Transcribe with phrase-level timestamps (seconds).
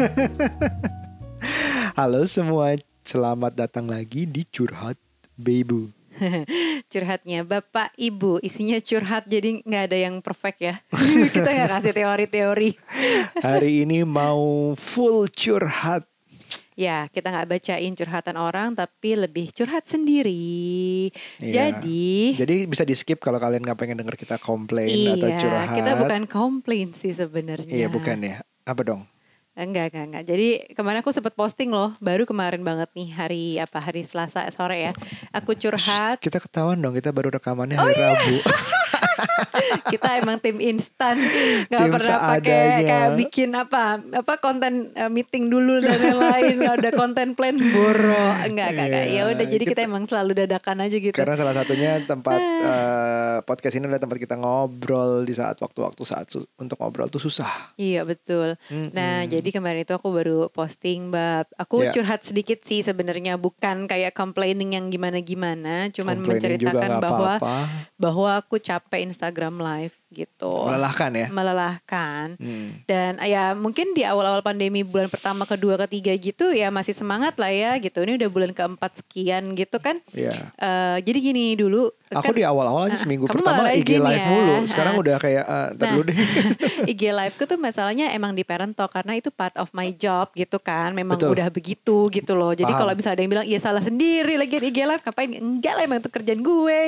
[1.98, 2.72] Halo semua,
[3.04, 4.96] selamat datang lagi di Curhat
[5.36, 5.92] Bebu.
[6.92, 10.74] Curhatnya Bapak Ibu Isinya curhat jadi nggak ada yang perfect ya
[11.36, 12.70] Kita nggak kasih teori-teori
[13.38, 16.02] Hari ini mau full curhat.
[16.74, 21.78] Ya kita nggak bacain curhatan orang Tapi lebih curhat sendiri Iya.
[21.78, 25.68] Jadi Jadi bisa di skip kalau kalian nggak pengen denger kita komplain atau Iya curhat.
[25.78, 28.42] kita bukan komplain sih sebenarnya Iya bukan ya.
[28.66, 29.06] Apa dong?
[29.60, 30.24] Enggak, enggak, enggak.
[30.24, 34.88] Jadi kemarin aku sempat posting loh, baru kemarin banget nih hari apa hari Selasa sore
[34.88, 34.92] ya.
[35.36, 36.16] Aku curhat.
[36.24, 38.16] Kita ketahuan dong, kita baru rekamannya Oh, hari iya.
[39.86, 41.16] Kita emang tim instan,
[41.66, 46.54] nggak pernah pakai kayak bikin apa apa konten eh, meeting dulu dan lain-lain.
[46.56, 48.24] Nggak ada konten plan boro.
[48.40, 49.04] Enggak, enggak, enggak.
[49.04, 51.12] Ya Iya, udah, jadi kita, kita- emang selalu dadakan aja gitu.
[51.12, 56.26] Karena salah satunya tempat eh, podcast ini adalah tempat kita ngobrol di saat waktu-waktu saat
[56.56, 57.74] untuk ngobrol tuh susah.
[57.76, 58.56] Iya betul.
[58.92, 61.48] Nah jadi kemarin itu aku baru posting bab.
[61.56, 61.90] Aku Ya.
[61.90, 67.34] curhat sedikit sih sebenarnya bukan kayak complaining yang gimana-gimana, cuman menceritakan bahwa
[67.96, 70.66] bahwa aku capek Instagram live gitu.
[70.66, 71.26] Melelahkan ya.
[71.30, 72.34] Melelahkan.
[72.36, 72.82] Hmm.
[72.84, 77.48] Dan ya mungkin di awal-awal pandemi bulan pertama, kedua, ketiga gitu ya masih semangat lah
[77.48, 78.02] ya gitu.
[78.02, 80.02] Ini udah bulan keempat sekian gitu kan.
[80.10, 80.34] Iya.
[80.54, 81.94] Eh, jadi gini dulu.
[82.10, 84.26] Aku kan- di awal-awal aja Ah, seminggu pertama IG live ya.
[84.26, 84.54] mulu.
[84.66, 85.02] Sekarang Ah.
[85.06, 86.16] udah kayak ntar Nah, dulu deh.
[86.90, 90.58] IG live-ku tuh masalahnya emang di parent talk karena itu part of my job gitu
[90.58, 90.90] kan.
[90.90, 91.38] Memang Betul.
[91.38, 92.50] udah begitu gitu loh.
[92.50, 95.30] Jadi kalau misalnya ada yang bilang iya salah sendiri lagi IG live ngapain?
[95.38, 96.80] Enggak lah emang itu kerjaan gue.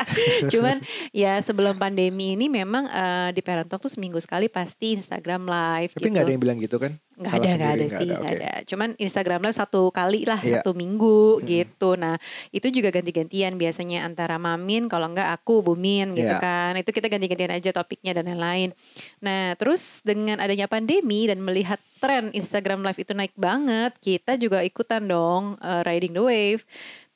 [0.54, 0.76] Cuman
[1.10, 5.92] ya sebelum pandemi ini memang eh, di parent talk tuh seminggu sekali pasti Instagram live
[5.94, 6.12] Tapi gitu.
[6.12, 6.92] nggak ada yang bilang gitu kan?
[7.18, 8.52] Nggak ada, nggak ada sih, nggak ada.
[8.62, 10.62] Cuman Instagram Live satu kali lah, Iya.
[10.62, 11.98] satu minggu gitu.
[11.98, 12.14] Nah
[12.54, 16.38] itu juga ganti-gantian biasanya antara Mamin, kalau nggak aku, Bumin gitu Iya.
[16.38, 16.72] kan.
[16.78, 18.70] Itu kita ganti-gantian aja topiknya dan lain-lain.
[19.18, 24.62] Nah terus dengan adanya pandemi dan melihat tren Instagram Live itu naik banget, kita juga
[24.62, 26.62] ikutan dong uh, riding the wave.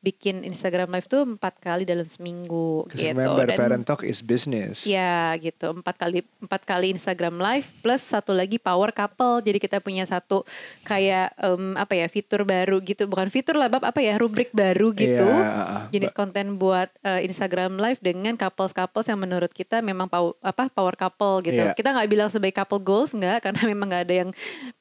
[0.03, 3.07] Bikin Instagram Live tuh empat kali dalam seminggu gitu.
[3.09, 4.83] Remember, Dan- parent talk is business.
[4.83, 5.71] Ya gitu.
[5.73, 9.39] Empat kali empat kali Instagram Live plus satu lagi Power Couple.
[9.41, 10.43] Jadi kita punya satu
[10.83, 13.07] kayak em, apa ya fitur baru gitu.
[13.07, 15.23] Bukan fitur lah bab apa ya rubrik baru gitu.
[15.23, 20.35] Iya, jenis konten buat eh, Instagram Live dengan couples couples yang menurut kita memang pow-
[20.43, 21.63] apa Power Couple gitu.
[21.63, 21.79] Iya.
[21.79, 23.39] kita nggak bilang sebagai couple goals nggak.
[23.41, 24.31] Karena memang nggak ada yang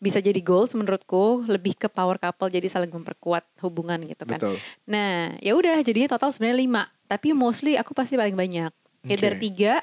[0.01, 1.45] bisa jadi goals menurutku.
[1.45, 4.41] Lebih ke Power Couple jadi saling memperkuat hubungan gitu kan.
[4.41, 4.57] Betul.
[4.89, 6.83] Nah, ya udah jadinya total sebenarnya lima.
[7.07, 8.71] Tapi mostly aku pasti paling banyak.
[9.07, 9.41] Either Oke.
[9.41, 9.81] tiga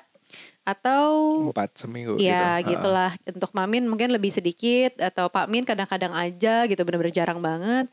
[0.69, 2.77] atau Empat seminggu ya gitu.
[2.77, 3.17] gitulah.
[3.25, 7.89] Untuk Mamin mungkin lebih sedikit atau Pak Min kadang-kadang aja gitu bener-bener jarang banget.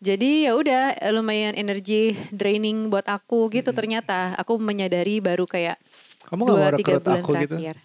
[0.00, 4.32] Jadi ya udah lumayan energi draining buat aku gitu ternyata.
[4.40, 5.76] Aku menyadari baru kayak
[6.30, 7.56] Kamu nggak mau rekrut aku gitu?
[7.58, 7.76] terakhir.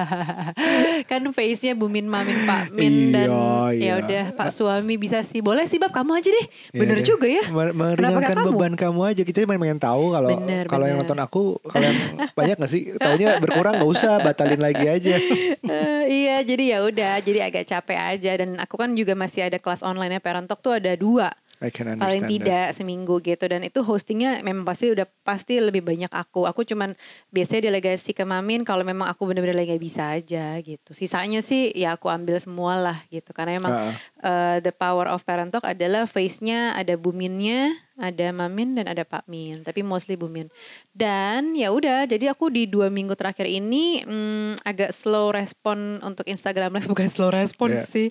[1.10, 3.92] kan face-nya Bumin Mamin Pak Min dan Iya, ya iya.
[4.00, 5.44] udah Pak suami bisa sih.
[5.44, 6.46] Boleh sih Bab kamu aja deh.
[6.72, 7.06] Iya Bener deh.
[7.06, 7.44] juga ya.
[7.52, 8.48] Meringankan kamu?
[8.50, 9.22] beban kamu aja.
[9.22, 10.30] Kita cuma pengen tahu kalau
[10.66, 11.94] kalau yang nonton aku kalian
[12.38, 12.96] banyak gak sih?
[12.96, 15.14] Taunya berkurang nggak usah, batalin lagi aja.
[15.70, 19.60] Eh, iya, jadi ya udah, jadi agak capek aja dan aku kan juga masih ada
[19.62, 21.30] kelas online ya Parent Talk tuh ada dua
[21.60, 22.32] I can understand paling that.
[22.32, 26.48] tidak seminggu gitu dan itu hostingnya memang pasti udah pasti lebih banyak aku.
[26.48, 26.96] Aku cuman
[27.28, 30.96] biasanya delegasi ke Mamin kalau memang aku bener-bener lagi bisa aja gitu.
[30.96, 33.92] Sisanya sih ya aku ambil semua lah gitu karena emang Ah.
[34.20, 39.28] Eh, the power of Parent Talk adalah face-nya ada Buminnya, ada Mamin dan ada Pak
[39.28, 40.48] Min, tapi mostly Bumin.
[40.90, 46.24] Dan ya udah, jadi aku di dua minggu terakhir ini mm, agak slow respon untuk
[46.24, 47.84] Instagram Live bukan slow respon Iya.
[47.84, 48.08] sih.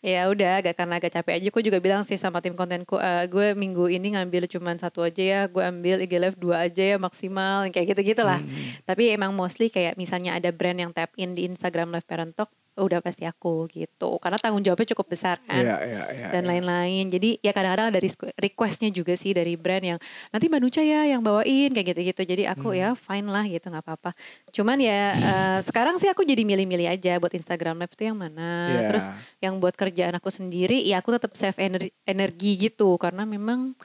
[0.00, 1.46] Ya udah, agak karena agak capek aja.
[1.48, 5.20] Aku juga bilang sih sama tim kontenku, "Eh, gue minggu ini ngambil cuman satu aja
[5.20, 8.40] ya, gue ambil IG Live dua aja ya maksimal, kayak gitu-gitu lah.
[8.44, 8.52] Hmm.
[8.84, 12.52] Tapi emang mostly kayak misalnya ada brand yang tap in di Instagram Live Parent Talk,
[12.80, 14.16] udah pasti aku gitu.
[14.18, 16.26] Karena tanggung jawabnya cukup besar kan Iya, iya, iya.
[16.32, 16.50] dan iya.
[16.50, 17.04] lain-lain.
[17.06, 19.98] Jadi ya kadang-kadang ada request- requestnya juga sih dari brand yang
[20.28, 22.22] nanti Mbak Nuca ya yang bawain kayak gitu-gitu.
[22.24, 22.80] Jadi aku Hmm.
[22.80, 24.10] ya fine lah gitu nggak apa-apa.
[24.50, 28.50] Cuman ya eh, sekarang sih aku jadi milih-milih aja buat Instagram Live itu yang mana.
[28.72, 28.80] Iya.
[28.88, 29.04] Terus
[29.38, 33.76] yang buat kerjaan aku sendiri ya aku tetap save energi, energi gitu karena memang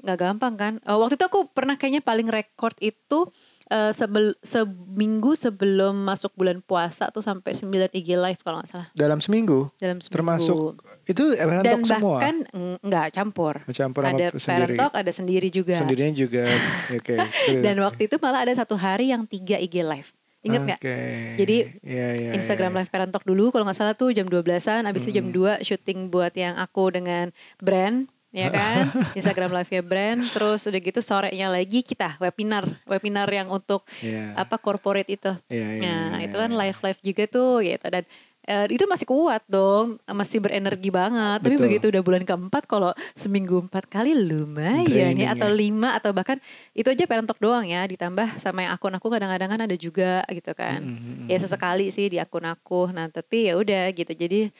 [0.00, 0.72] nggak gampang kan.
[0.80, 3.28] Eh, waktu itu aku pernah kayaknya paling record itu
[3.70, 8.88] eh, sebel, seminggu sebelum masuk bulan puasa tuh sampai 9 IG live kalau nggak salah
[8.92, 10.12] Dalam seminggu, dalam seminggu.
[10.12, 12.18] termasuk itu parent dan talk semua.
[12.18, 13.54] bahkan mm, nggak campur.
[13.70, 14.44] Campur sama ada sendiri.
[14.44, 15.74] parent talk, ada sendiri juga.
[15.78, 16.44] Sendirinya juga.
[16.98, 17.14] Oke.
[17.16, 17.62] clear.
[17.62, 20.10] Dan waktu itu malah ada satu hari yang tiga IG live.
[20.40, 20.80] Ingat nggak?
[20.80, 20.96] Oke.
[21.36, 22.78] Jadi, Iya, iya, Instagram iya.
[22.80, 26.08] live parent talk dulu kalau nggak salah tuh jam 12-an, abis itu jam 2 syuting
[26.08, 27.28] buat yang aku dengan
[27.60, 28.86] brand ya kan
[29.18, 34.38] Instagram live ya brand terus udah gitu sorenya lagi kita webinar webinar yang untuk Iya.
[34.38, 36.58] apa corporate itu Iya, iya, nah iya, itu kan iya.
[36.62, 38.04] live live juga tuh gitu dan
[38.40, 41.38] eh, itu masih kuat dong, masih berenergi banget.
[41.44, 41.64] Tapi Betul.
[41.70, 46.40] begitu udah bulan keempat, kalau seminggu empat kali lumayan Draining ya, atau lima atau bahkan
[46.72, 50.24] itu aja parent talk doang ya, ditambah sama yang akun aku kadang-kadang kan ada juga
[50.32, 50.82] gitu kan.
[50.82, 51.28] Mm-mm.
[51.30, 52.90] Ya sesekali sih di akun aku.
[52.90, 54.10] Nah tapi ya udah gitu.
[54.10, 54.50] Jadi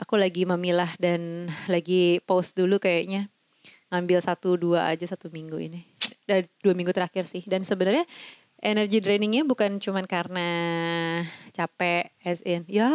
[0.00, 3.28] aku lagi memilah dan lagi post dulu kayaknya
[3.92, 5.84] ngambil satu dua aja satu minggu ini.
[6.24, 7.44] Dan dua minggu terakhir sih.
[7.44, 8.08] Dan sebenarnya
[8.62, 10.48] energy drainingnya bukan cuman karena
[11.52, 12.92] capek as in ya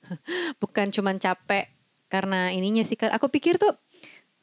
[0.62, 1.72] bukan cuman capek
[2.12, 3.72] karena ininya sih aku pikir tuh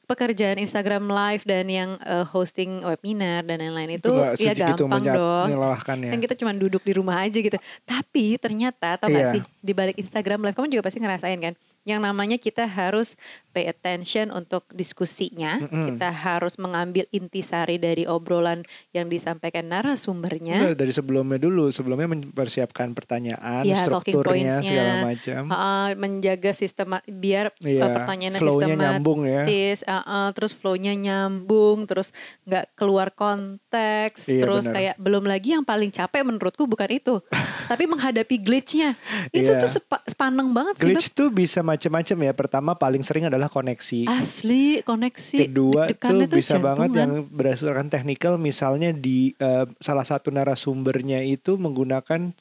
[0.08, 4.08] pekerjaan Instagram live dan yang eh, hosting webinar dan lain-lain itu,
[4.40, 5.76] ya gampang dong ya.
[6.16, 9.20] kan kita cuma duduk di rumah aja gitu tapi ternyata tau Iya.
[9.20, 11.54] gak sih di balik Instagram live kamu juga pasti ngerasain kan
[11.88, 13.16] yang namanya kita harus
[13.50, 15.96] pay attention untuk diskusinya Mm-mm.
[15.96, 18.62] kita harus mengambil intisari dari obrolan
[18.92, 25.42] yang disampaikan narasumbernya Enggak, dari sebelumnya dulu, sebelumnya mempersiapkan pertanyaan, talking strukturnya segala macam.
[25.48, 29.44] Uh, menjaga sistem biar uh, pertanyaannya sistematis, nyambung ya.
[29.48, 32.12] uh, uh, terus flow-nya nyambung, terus
[32.46, 34.76] nggak keluar konteks, Iya, terus benar.
[34.76, 37.24] kayak belum lagi yang paling capek menurutku bukan itu,
[37.72, 38.94] tapi menghadapi glitch-nya
[39.32, 39.58] itu Iya.
[39.58, 40.84] tuh sepa- sepaneng banget sih.
[40.92, 42.34] Glitch tuh bisa macam-macam ya.
[42.34, 44.10] Pertama paling sering adalah koneksi.
[44.10, 45.38] Asli koneksi.
[45.46, 46.98] Kedua tuh deg-degannya bisa banget jantungan.
[46.98, 52.34] yang berdasarkan technical misalnya di eh, salah satu narasumbernya itu menggunakan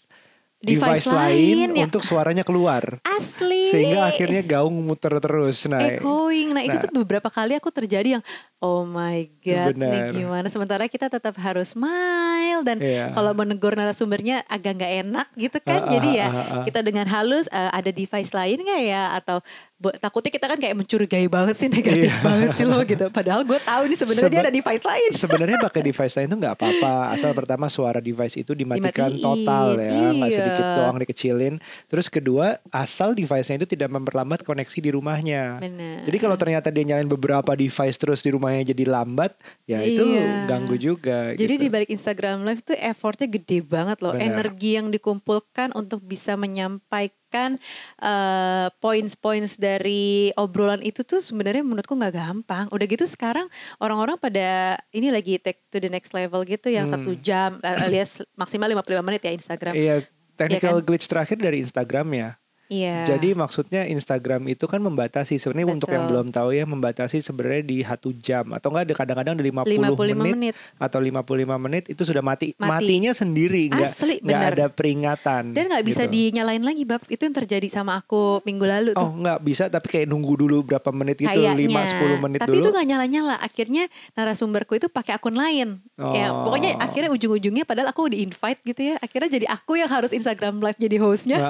[0.56, 1.85] Device device, lain, lain, ya.
[1.85, 2.99] untuk suaranya keluar.
[3.05, 3.69] asli.
[3.69, 5.69] Sehingga akhirnya gaung muter terus.
[5.69, 6.56] Nah, echoing.
[6.56, 6.83] Nah, itu Nah.
[6.88, 8.25] tuh beberapa kali aku terjadi yang
[8.58, 9.91] oh my god, Benar.
[9.91, 10.47] nih gimana?
[10.47, 13.12] Sementara kita tetap harus smile dan Iya.
[13.12, 15.85] kalau menegur narasumbernya agak nggak enak gitu kan.
[15.85, 16.64] Ah, Jadi ah, ya ah, ah.
[16.64, 19.03] kita dengan halus eh, ada device lain nggak ya?
[19.14, 19.44] Atau
[19.76, 22.23] bu- takutnya kita kan kayak mencurigai banget sih negatif Iya.
[22.23, 23.06] banget sih lo gitu.
[23.08, 25.11] Padahal gue tahu nih sebenarnya dia Sebe- ada device lain.
[25.12, 26.94] Sebenarnya pakai device lain itu nggak apa-apa.
[27.12, 30.37] Asal pertama suara device itu dimatikan Dimatiin, total ya, nggak iya.
[30.37, 31.55] sedikit doang dikecilin.
[31.87, 35.61] Terus kedua, asal device-nya itu tidak memperlambat koneksi di rumahnya.
[35.61, 36.09] Benar.
[36.09, 39.34] Jadi kalau ternyata dia nyalain beberapa device terus di rumahnya jadi lambat,
[39.64, 40.46] ya itu Iya.
[40.46, 41.34] ganggu juga.
[41.34, 41.62] Jadi gitu.
[41.62, 44.14] di balik Instagram Live tuh effortnya gede banget loh.
[44.14, 44.22] Benar.
[44.22, 47.58] Energi yang dikumpulkan untuk bisa menyampaikan
[47.98, 52.64] eh, points-points dari obrolan itu tuh sebenarnya menurutku nggak gampang.
[52.70, 57.02] Udah gitu sekarang orang-orang pada ini lagi take to the next level gitu yang Hmm.
[57.02, 59.75] satu jam alias maksimal 55 menit ya Instagram.
[59.75, 60.87] Iya, technical Iya kan?
[60.87, 62.31] glitch terakhir dari Instagram ya.
[62.66, 63.06] Iya.
[63.06, 66.12] Jadi maksudnya Instagram itu kan membatasi sebenarnya untuk yang Betul.
[66.18, 70.18] belum tahu ya membatasi sebenarnya di satu jam atau enggak ada kadang-kadang di 50, 55
[70.18, 70.54] menit, menit.
[70.76, 71.22] atau 55
[71.62, 72.52] menit itu sudah mati.
[72.56, 72.66] Mati.
[72.66, 74.52] Matinya sendiri enggak Asli, enggak bener.
[74.52, 75.42] ada peringatan.
[75.54, 76.14] Dan nggak bisa gitu.
[76.14, 77.02] dinyalain lagi bab.
[77.06, 79.02] Itu yang terjadi sama aku minggu lalu tuh.
[79.02, 81.86] Oh, enggak bisa tapi kayak nunggu dulu berapa menit gitu, Kayaknya.
[81.86, 82.76] 5 10 menit Tapi itu dulu.
[82.76, 83.34] gak nyala-nyala.
[83.38, 85.78] Akhirnya narasumberku itu pakai akun lain.
[85.96, 86.44] Ya, Oh.
[86.44, 88.94] pokoknya akhirnya ujung-ujungnya padahal aku di invite gitu ya.
[88.98, 91.38] Akhirnya jadi aku yang harus Instagram live jadi hostnya.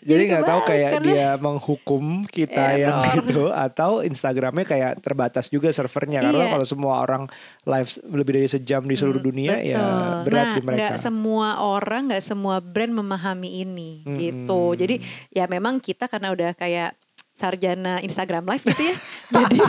[0.00, 3.14] Jadi jadi nggak kebalik, kayak karena- dia menghukum kita yang Error.
[3.20, 6.52] gitu atau Instagramnya kayak terbatas juga servernya karena Iya.
[6.52, 7.22] kalau semua orang
[7.62, 10.24] live lebih dari sejam di seluruh dunia ya Betul.
[10.26, 10.78] berat nah, di mereka.
[10.80, 14.16] nggak semua orang, nggak semua brand memahami ini Mm-mm.
[14.16, 14.62] gitu.
[14.74, 14.98] Jadi
[15.30, 16.98] ya memang kita karena udah kayak
[17.32, 18.96] sarjana Instagram live gitu ya.
[19.30, 19.60] Jadi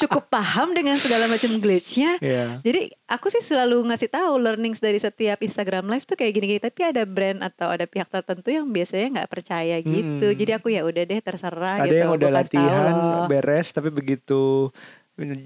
[0.00, 2.16] cukup paham dengan segala macam glitchnya.
[2.22, 2.62] Iya.
[2.62, 6.60] Jadi aku sih selalu ngasih tahu learnings dari setiap Instagram live tuh kayak gini-gini.
[6.62, 10.26] Tapi ada brand atau ada pihak tertentu yang biasanya nggak percaya gitu.
[10.30, 10.38] Mm-mm.
[10.38, 11.96] Jadi aku ya udah deh terserah Ada gitu.
[11.98, 13.26] yang udah tahu latihan loh.
[13.28, 14.70] beres tapi begitu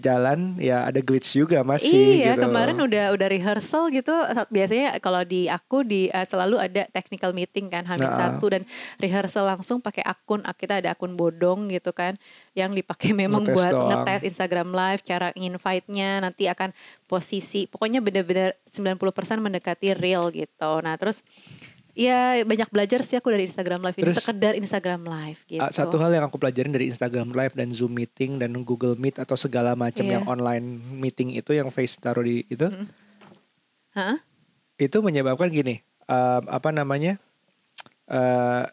[0.00, 2.48] jalan ya ada glitch juga masih Iya gitu.
[2.48, 4.16] kemarin udah udah rehearsal gitu
[4.48, 8.16] biasanya kalau di aku di eh, selalu ada technical meeting kan Hamin Nah.
[8.16, 8.64] satu dan
[8.96, 12.16] rehearsal langsung pakai akun kita ada akun bodong gitu kan
[12.56, 13.88] yang dipakai memang Ngetes buat doang.
[13.92, 16.72] ngetes Instagram live cara invite-nya nanti akan
[17.04, 18.96] posisi pokoknya benar-benar 90%
[19.37, 21.20] mendekati real gitu nah terus
[21.99, 25.99] ya banyak belajar sih aku dari Instagram live ini Terus, sekedar Instagram live gitu Satu
[25.99, 29.75] hal yang aku pelajarin dari Instagram Live dan Zoom meeting dan Google Meet atau segala
[29.75, 30.23] macam Iya.
[30.23, 30.62] yang online
[30.95, 32.71] meeting itu yang face taruh di itu
[33.99, 34.23] Hah?
[34.78, 37.19] itu menyebabkan gini em, apa namanya
[38.07, 38.64] eh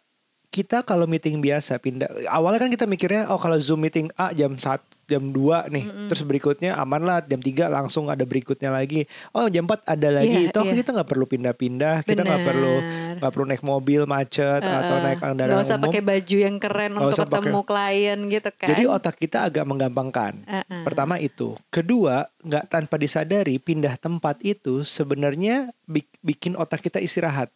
[0.55, 4.55] kita kalau meeting biasa pindah awalnya kan kita mikirnya oh kalau zoom meeting A jam
[4.55, 4.63] 1
[5.05, 5.37] jam 2
[5.69, 9.05] nih terus berikutnya aman lah jam 3 langsung ada berikutnya lagi.
[9.29, 10.33] Oh jam 4 ada lagi.
[10.41, 10.73] Iya, itu iya.
[10.73, 12.75] kita nggak perlu pindah-pindah kita nggak perlu
[13.15, 15.85] nggak perlu naik mobil macet atau Eh, naik kendaraan usah umum.
[15.85, 18.67] pakai baju yang keren Nggak untuk usah ketemu klien gitu kan.
[18.67, 20.33] jadi otak kita agak menggampangkan.
[20.41, 20.81] Uh-uh.
[20.81, 27.51] Pertama itu, kedua nggak tanpa disadari pindah tempat itu sebenarnya bik- bikin otak kita istirahat.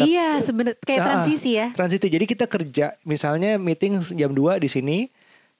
[0.00, 1.66] Iya, sebenarnya kayak Ah, transisi ya.
[1.70, 2.06] Transisi.
[2.06, 4.98] Jadi kita kerja, misalnya meeting jam 2 di sini,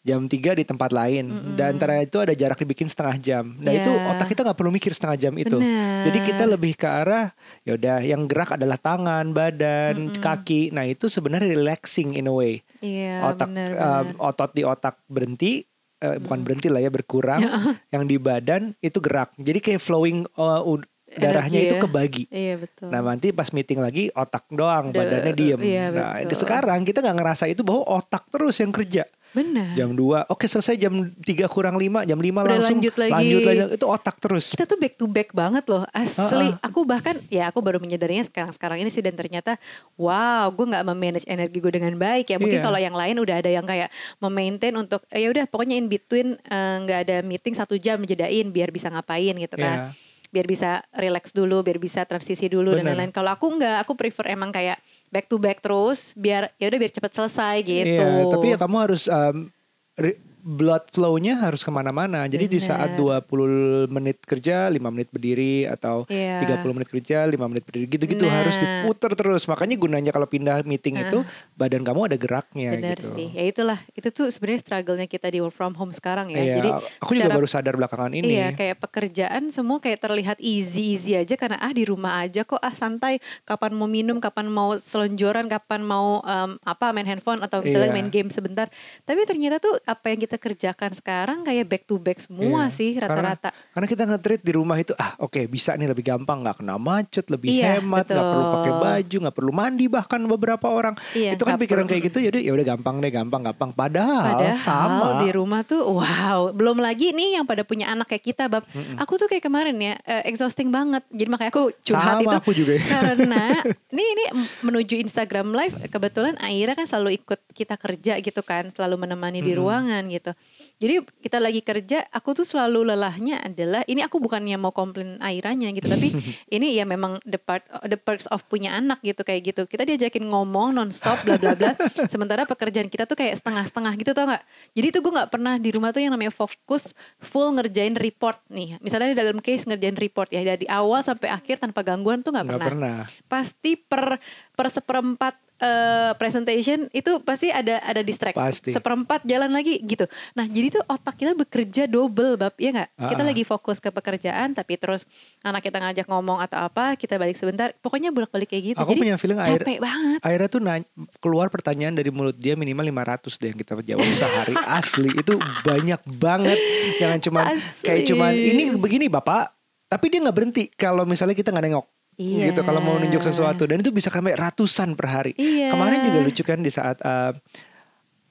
[0.00, 3.45] jam 3 di tempat lain dan antara itu ada jarak dibikin setengah jam.
[3.59, 4.09] Nah itu Ya.
[4.09, 5.59] otak kita nggak perlu mikir setengah jam itu.
[5.59, 6.07] Benar.
[6.07, 10.71] Jadi kita lebih ke arah ya udah yang gerak adalah tangan, badan, kaki.
[10.71, 12.62] Nah itu sebenarnya relaxing in a way.
[12.78, 14.23] Iya, otak benar, um, benar.
[14.25, 15.66] otot di otak berhenti.
[15.99, 17.42] eh, bukan berhenti lah ya berkurang.
[17.90, 19.35] yang di badan itu gerak.
[19.35, 20.62] Jadi kayak flowing uh,
[21.10, 21.80] darahnya Energi itu ya.
[21.80, 22.22] kebagi.
[22.28, 22.88] Iya betul.
[22.88, 25.60] Nah nanti pas meeting lagi otak doang, Da- badannya diem.
[25.60, 26.38] iya, nah betul.
[26.38, 29.02] sekarang kita nggak ngerasa itu bahwa otak terus yang kerja.
[29.28, 29.76] Benar.
[29.76, 33.12] Jam 2, oke selesai jam 3 kurang 5, jam 5 Udah langsung lanjut lagi.
[33.12, 33.60] lanjut lagi.
[33.76, 34.46] Itu otak terus.
[34.50, 36.64] kita tuh back to back banget loh asli Ha-ha.
[36.64, 39.60] aku bahkan ya aku baru menyadarinya sekarang sekarang ini sih dan ternyata
[39.94, 42.64] wow gue nggak memanage energi gue dengan baik ya mungkin Iya.
[42.64, 46.40] kalau yang lain udah ada yang kayak memaintain untuk eh, ya udah pokoknya in between
[46.40, 50.08] eh, nggak ada meeting satu jam jedain biar bisa ngapain gitu kan Iya.
[50.28, 52.92] Biar bisa relax dulu biar bisa transisi dulu dan Bener.
[52.92, 54.76] lain-lain kalau aku nggak aku prefer emang kayak
[55.08, 58.76] back to back terus biar ya udah biar cepet selesai gitu Iya, tapi ya kamu
[58.76, 59.49] harus um,
[59.97, 62.25] re- blood flow-nya harus ke mana-mana.
[62.25, 63.21] Jadi di saat Bener.
[63.21, 66.40] 20 menit kerja, 5 menit berdiri atau Iya.
[66.40, 67.85] 30 menit kerja, 5 menit berdiri.
[67.87, 68.40] Gitu-gitu Nah.
[68.40, 69.45] harus diputer terus.
[69.45, 71.21] Makanya gunanya kalau pindah meeting itu
[71.52, 73.12] badan kamu ada geraknya Benar gitu.
[73.12, 76.55] sih ya itulah itu tuh sebenarnya struggle-nya kita di work from home sekarang ya Iya,
[76.57, 78.31] jadi aku juga baru sadar belakangan ini.
[78.31, 82.57] Iya kayak pekerjaan semua kayak terlihat easy easy aja karena ah di rumah aja kok
[82.57, 87.61] ah santai kapan mau minum kapan mau selonjoran kapan mau em, apa main handphone atau
[87.61, 87.97] misalnya Iya.
[87.97, 88.71] main game sebentar
[89.02, 92.73] tapi ternyata tuh apa yang kita kerjakan sekarang kayak back to back semua Iya.
[92.73, 96.40] sih Karena- rata-rata Karena kita nge-treat di rumah itu ah oke bisa nih lebih gampang
[96.40, 100.66] nggak kena macet, lebih Iya, hemat, nggak perlu pakai baju, nggak perlu mandi bahkan beberapa
[100.66, 100.95] orang.
[101.12, 101.90] Iya, itu kan pikiran perlu.
[101.92, 103.71] kayak gitu jadi ya udah gampang deh, gampang gampang.
[103.71, 105.07] Padahal, Padahal sama.
[105.18, 108.62] di rumah tuh wow belum lagi nih yang pada punya anak kayak kita bab
[108.95, 112.50] aku tuh kayak kemarin ya eh, exhausting banget jadi makanya aku curhat Sama itu aku
[112.52, 112.85] juga ya.
[112.85, 113.42] karena
[113.92, 114.25] ini ini
[114.61, 119.52] menuju Instagram live kebetulan Aira kan selalu ikut kita kerja gitu kan selalu menemani di
[119.52, 120.27] ruangan gitu
[120.76, 125.70] jadi kita lagi kerja aku tuh selalu lelahnya adalah ini aku bukannya mau komplain Airanya
[125.70, 126.14] gitu tapi
[126.54, 129.62] ini ya memang the part the perks of punya anak gitu kayak gitu.
[129.64, 131.73] Kita diajakin ngomong nonstop bla bla bla.
[132.12, 134.42] Sementara pekerjaan kita tuh kayak setengah-setengah gitu tau nggak?
[134.73, 138.78] Jadi tuh gue nggak pernah di rumah tuh yang namanya fokus full ngerjain report nih.
[138.78, 142.47] Misalnya di dalam case ngerjain report ya dari awal sampai akhir tanpa gangguan tuh nggak
[142.47, 142.97] Nggak pernah.
[143.02, 143.26] pernah.
[143.26, 144.20] pasti per
[144.54, 148.34] per seperempat eh, presentation itu pasti ada ada distract.
[148.34, 148.70] Pasti.
[148.70, 150.06] seperempat jalan lagi gitu.
[150.32, 152.54] Nah jadi tuh otak kita bekerja double bab.
[152.56, 152.88] Ya nggak?
[152.96, 153.28] Kita Ah.
[153.28, 155.04] lagi fokus ke pekerjaan tapi terus
[155.40, 157.74] anak kita ngajak ngomong atau apa kita balik sebentar.
[157.76, 158.78] Pokoknya bolak balik kayak gitu.
[158.78, 160.18] Aku jadi punya feeling air, capek banget.
[160.22, 160.86] Aira tuh nanya,
[161.18, 164.54] keluar pertanyaan dari mulut dia minimal 500 deh yang kita jawab sehari.
[164.78, 166.58] Asli itu banyak banget.
[166.96, 167.84] Jangan cuman Asli.
[167.84, 169.52] kayak cuman ini begini bapak.
[169.88, 170.64] Tapi dia nggak berhenti.
[170.70, 171.86] Kalau misalnya kita nggak nengok
[172.18, 172.50] Iya.
[172.50, 173.62] gitu kalau mau nunjuk sesuatu.
[173.70, 175.32] Dan itu bisa sampai ratusan per hari.
[175.38, 175.70] Iya.
[175.70, 177.30] kemarin juga lucu kan di saat uh,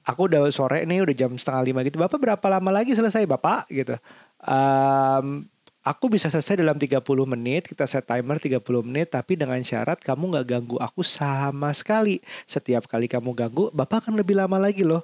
[0.04, 1.96] aku udah sore nih udah jam setengah lima gitu.
[1.96, 3.64] Bapak berapa lama lagi selesai bapak?
[3.72, 3.96] Gitu.
[4.44, 5.48] Um,
[5.80, 10.36] aku bisa selesai dalam 30 menit kita set timer 30 menit tapi dengan syarat kamu
[10.36, 12.20] nggak ganggu aku sama sekali.
[12.44, 15.00] Setiap kali kamu ganggu bapak akan lebih lama lagi loh.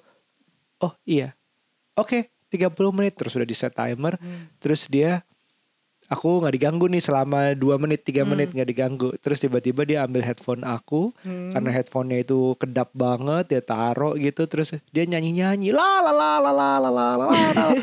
[0.84, 1.32] Oh iya.
[1.96, 3.16] Oke 30 menit.
[3.16, 4.20] Terus udah di set timer.
[4.60, 5.24] Terus dia
[6.08, 9.11] aku nggak diganggu nih selama 2 menit 3 menit nggak diganggu.
[9.20, 14.76] Terus tiba-tiba dia ambil headphone aku karena headphonenya itu kedap banget dia taruh gitu terus
[14.92, 17.66] dia nyanyi-nyanyi la la la la la la la la la.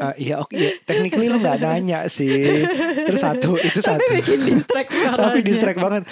[0.00, 0.72] Ah, iya oke iya.
[0.88, 2.64] technically lu nggak nanya sih.
[3.04, 4.00] Terus satu itu satu.
[4.00, 4.90] bikin distract
[5.20, 6.02] tapi distract banget.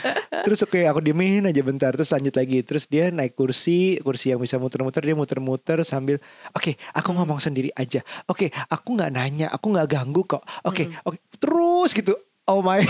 [0.44, 2.60] Terus oke aku diemin aja bentar terus lanjut lagi.
[2.60, 6.20] Terus dia naik kursi kursi yang bisa muter-muter dia muter-muter sambil
[6.52, 8.04] oke aku ngomong sendiri aja.
[8.28, 10.44] Oke aku nggak nanya aku nggak ganggu kok.
[10.68, 12.14] Oke oke terus gitu
[12.48, 12.80] Oh my,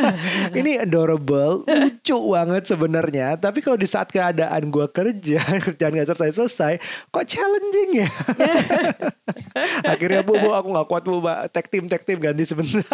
[0.58, 3.36] ini adorable, lucu banget sebenarnya.
[3.36, 5.36] Tapi kalau di saat keadaan gua kerja,
[5.68, 6.80] kerjaan gak selesai-selesai,
[7.12, 8.08] kok challenging ya?
[9.92, 11.38] Akhirnya bu, bu, aku gak kuat bu, Mbak.
[11.52, 12.88] tag team, tag team ganti sebentar.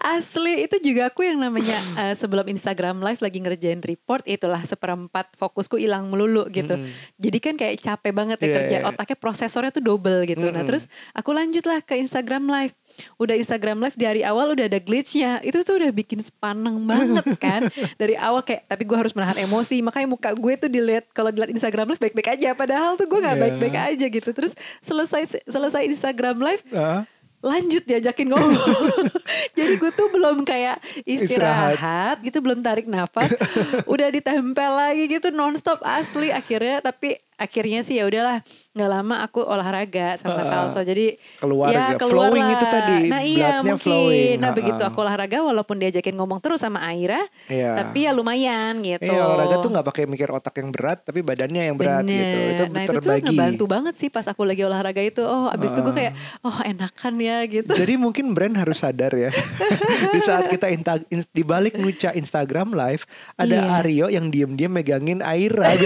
[0.00, 5.36] Asli itu juga aku yang namanya eh, sebelum Instagram live lagi ngerjain report itulah seperempat
[5.36, 6.80] fokusku hilang melulu gitu.
[7.20, 8.88] Jadi kan kayak capek banget ya Iya, kerja iya.
[8.88, 10.48] otaknya prosesornya tuh double gitu.
[10.48, 10.68] Nah Mm-mm.
[10.68, 12.72] terus aku lanjut lah ke Instagram live.
[13.16, 15.38] Udah Instagram live dari awal udah ada glitchnya.
[15.40, 17.66] Itu tuh udah bikin sepaneng banget kan.
[17.94, 19.80] Dari awal kayak tapi gue harus menahan emosi.
[19.80, 22.52] Makanya muka gue tuh dilihat kalau dilihat Instagram live baik-baik aja.
[22.52, 23.42] Padahal tuh gue nggak Iya.
[23.44, 24.30] baik-baik aja gitu.
[24.30, 27.02] Terus selesai selesai Instagram live Ah.
[27.40, 28.56] lanjut diajakin ngomong.
[29.58, 31.76] Jadi gue tuh belum kayak Istirahat.
[31.76, 33.36] istirahat, gitu, belum tarik nafas.
[33.84, 39.40] udah ditempel lagi gitu nonstop asli akhirnya tapi akhirnya sih ya udahlah nggak lama aku
[39.40, 42.54] olahraga sama Uh, salsa jadi keluar ya keluar flowing lah.
[42.54, 44.34] itu tadi, nah iya mungkin flowing.
[44.36, 44.56] nah Uh-uh.
[44.56, 47.74] begitu aku olahraga walaupun diajakin ngomong terus sama Aira Iya.
[47.76, 51.62] tapi ya lumayan gitu Iya olahraga tuh nggak pakai mikir otak yang berat tapi badannya
[51.64, 52.14] yang berat Bener.
[52.14, 52.38] gitu.
[52.44, 53.26] Itu nah itu tuh terbagi.
[53.28, 57.14] ngebantu banget sih pas aku lagi olahraga itu oh abis itu gue kayak oh enakan
[57.16, 59.30] ya gitu Jadi mungkin brand harus sadar ya.
[60.14, 63.76] di saat kita inta, in, di balik nuca Instagram live ada Iya.
[63.76, 65.70] Aryo yang diem-diem megangin Aira.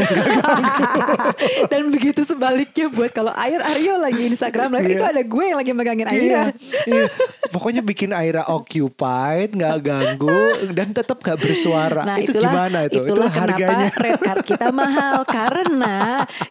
[1.71, 4.95] dan begitu sebaliknya buat kalau Air Aryo lagi Instagram live Iya.
[4.95, 6.43] itu ada gue yang lagi megangin Aira Iya,
[6.85, 7.05] iya.
[7.49, 12.03] Pokoknya bikin Aira occupied, nggak ganggu dan tetap nggak bersuara.
[12.05, 13.01] Nah itu itulah, gimana itu?
[13.01, 13.89] Itulah itu harganya.
[13.89, 15.97] kenapa red card kita mahal karena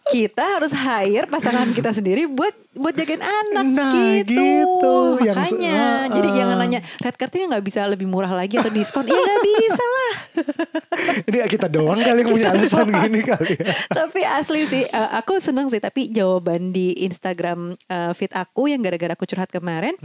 [0.06, 4.34] kita harus hire pasangan kita sendiri buat buat jagain anak Nah, gitu.
[4.34, 4.96] gitu.
[5.20, 6.34] Yang Makanya, Ah, jadi ah.
[6.34, 9.04] jangan nanya red cardnya nggak bisa lebih murah lagi atau diskon?
[9.04, 10.14] Iya nggak bisa lah.
[11.28, 13.66] Ini kita doang kali yang punya alasan gini kali ya.
[13.88, 15.82] tapi asli sih, eh, aku seneng sih.
[15.82, 19.98] Tapi jawaban di Instagram eh, feed aku yang gara-gara aku curhat kemarin.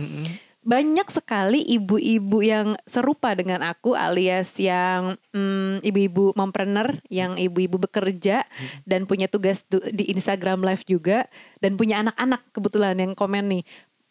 [0.63, 8.47] Banyak sekali ibu-ibu yang serupa dengan aku alias yang mm, ibu-ibu mompreneur yang ibu-ibu bekerja
[8.87, 11.27] dan punya tugas di Instagram live juga
[11.59, 13.63] dan punya anak-anak kebetulan yang komen nih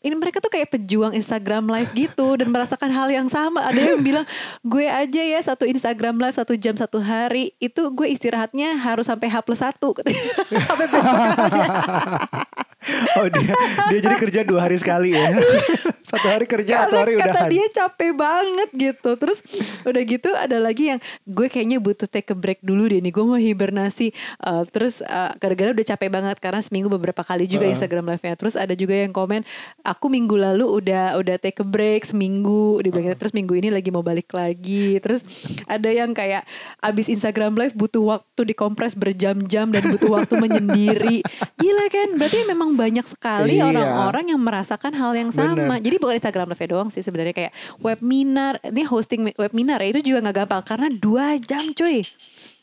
[0.02, 3.62] ini mereka tuh kayak pejuang Instagram live gitu dan merasakan hal yang sama.
[3.70, 4.26] Ada yang bilang
[4.66, 9.30] gue aja ya satu Instagram live satu jam satu hari itu gue istirahatnya harus sampai
[9.30, 9.94] H plus satu.
[13.18, 13.54] Oh dia
[13.90, 15.38] dia jadi kerja dua hari sekali ya.
[16.12, 17.48] Satu hari kerja, satu Karena hari kata udahan.
[17.48, 19.10] dia capek banget gitu.
[19.16, 19.38] Terus
[19.88, 23.08] udah gitu ada lagi yang gue kayaknya butuh take a break dulu deh nih.
[23.08, 24.12] Gue mau hibernasi.
[24.44, 28.36] Uh, terus uh, gara-gara udah capek banget karena seminggu beberapa kali juga Instagram live-nya.
[28.36, 29.40] Terus ada juga yang komen,
[29.88, 32.84] aku minggu lalu udah udah take a break seminggu.
[32.84, 33.16] Dia bilang gitu.
[33.16, 35.00] terus minggu ini lagi mau balik lagi.
[35.00, 35.24] Terus
[35.64, 36.44] ada yang kayak
[36.84, 41.24] abis Instagram live butuh waktu dikompres berjam-jam dan butuh waktu menyendiri.
[41.62, 42.20] Gila kan?
[42.20, 43.68] Berarti memang banyak sekali Iya.
[43.68, 45.54] orang-orang yang merasakan hal yang sama.
[45.54, 45.80] Bener.
[45.80, 48.56] Jadi bukan Instagram live doang sih sebenarnya kayak webinar.
[48.62, 52.02] Ini hosting webinar ya itu juga nggak gampang karena dua jam cuy.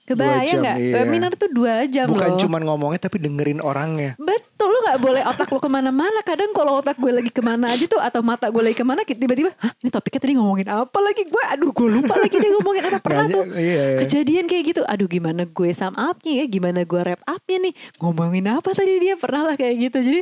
[0.04, 0.78] Kebayang nggak?
[0.80, 0.94] iya.
[0.96, 2.40] Webinar tuh dua jam Bukan loh.
[2.40, 4.18] cuman ngomongnya tapi dengerin orangnya.
[4.18, 6.20] Betul nggak boleh otak lu ke mana-mana.
[6.26, 9.06] Kadang kalau otak gue lagi ke mana aja tuh atau mata gue lagi ke mana
[9.06, 11.30] tiba-tiba, hah ini topiknya tadi ngomongin apa lagi?
[11.30, 13.98] Gue aduh gue lupa lagi dia ngomongin apa pernah tuh iya, iya.
[14.02, 14.82] kejadian kayak gitu.
[14.90, 19.14] Aduh gimana gue sum up-nya ya, gimana gue wrap up-nya nih ngomongin apa tadi dia
[19.14, 19.98] pernah lah kayak gitu.
[20.02, 20.22] Jadi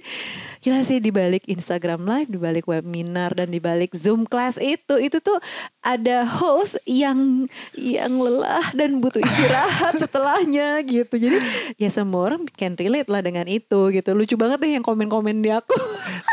[0.60, 5.00] gila sih di balik Instagram live, di balik webinar dan di balik Zoom class itu
[5.00, 5.40] itu tuh
[5.80, 7.48] ada host yang
[7.80, 11.16] yang lelah dan butuh istirahat setelahnya gitu.
[11.16, 11.38] Jadi
[11.80, 14.12] ya semua orang can relate lah dengan itu gitu.
[14.12, 15.78] Lucu banget deh yang komen-komen di aku.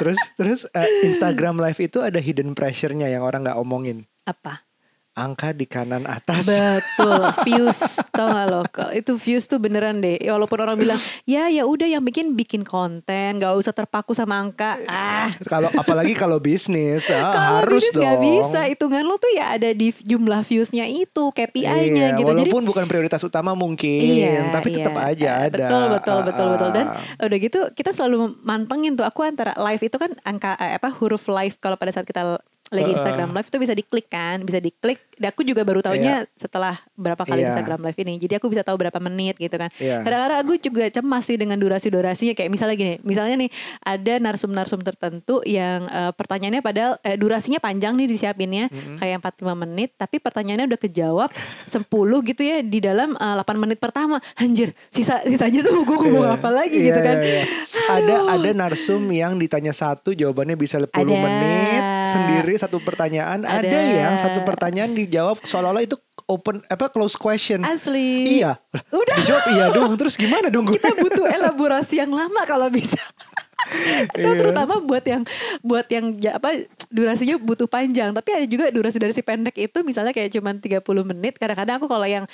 [0.01, 4.11] Terus terus eh, Instagram live itu ada hidden pressure-nya yang orang nggak omongin.
[4.27, 4.67] Apa?
[5.15, 6.43] Angka di kanan atas.
[6.45, 7.79] Betul, views
[8.11, 8.67] tau gak lo?
[8.91, 10.19] Itu views tuh beneran deh.
[10.19, 14.35] Ya, Walaupun orang bilang, ya ya udah yang bikin bikin konten, gak usah terpaku sama
[14.37, 14.75] angka.
[14.85, 18.03] Ah, Kalau apalagi kalau bisnis ah, kalau harus bisnis dong.
[18.03, 21.79] nggak bisa, hitungan lo tuh ya ada di jumlah viewsnya itu, KPI-nya
[22.11, 22.35] Iya, gitu.
[22.35, 25.07] Jadi walaupun bukan prioritas utama mungkin, Iya, tapi tetap iya.
[25.09, 25.57] aja Eh, ada.
[25.63, 26.71] Betul, betul, betul, Ah, betul.
[26.75, 27.23] Dan ah.
[27.23, 29.07] udah gitu kita selalu mantengin tuh.
[29.07, 32.43] Aku antara live itu kan angka eh, apa huruf live kalau pada saat kita
[32.75, 32.99] lagi Heeh.
[32.99, 34.99] Instagram live itu bisa diklik kan, bisa diklik.
[35.15, 37.55] Dan aku juga baru taunya setelah berapa kali Iya.
[37.55, 38.15] Instagram live ini.
[38.19, 39.71] Jadi aku bisa tahu berapa menit gitu kan.
[39.77, 40.03] Iya.
[40.03, 45.39] Kadang-kadang aku juga cemas sih dengan durasi-durasinya kayak misalnya gini, misalnya nih ada narsum-narsum tertentu
[45.45, 50.81] yang eh, pertanyaannya padahal eh, durasinya panjang nih disiapinnya kayak 45 menit, tapi pertanyaannya udah
[50.81, 51.31] kejawab
[51.65, 51.87] 10
[52.27, 54.19] gitu ya di dalam eh, 8 menit pertama.
[54.35, 56.35] Anjir, sisa sisanya tuh gue ngomong Iya.
[56.35, 57.17] apa lagi Iya, gitu kan.
[57.19, 57.45] iya, iya.
[57.87, 61.05] Ada ada narsum yang ditanya satu jawabannya bisa 10 Ada.
[61.05, 63.45] menit sendiri satu pertanyaan.
[63.45, 63.69] Ada.
[63.69, 63.81] Ada.
[63.93, 67.61] yang satu pertanyaan dijawab seolah-olah itu open apa close question.
[67.63, 68.41] Asli.
[68.41, 68.57] Iya.
[68.93, 69.17] Udah.
[69.21, 69.93] Dijawab iya dong.
[70.01, 70.81] Terus gimana dong gue?
[70.81, 72.99] Kita butuh elaborasi yang lama kalau bisa.
[74.19, 74.39] Itu Iya.
[74.39, 75.23] terutama buat yang
[75.61, 79.79] buat yang ja- apa durasinya butuh panjang, tapi ada juga durasi dari si pendek itu
[79.83, 81.35] misalnya kayak cuman 30 menit.
[81.37, 82.25] Kadang-kadang aku kalau yang